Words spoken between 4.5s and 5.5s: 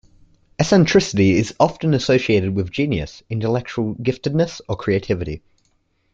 or creativity.